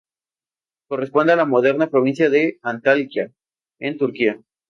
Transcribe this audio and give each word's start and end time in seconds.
Corresponde 0.87 1.33
a 1.33 1.35
la 1.35 1.45
moderna 1.45 1.87
provincia 1.91 2.31
de 2.31 2.57
Antalya, 2.63 3.31
en 3.79 3.99
Turquía. 3.99 4.41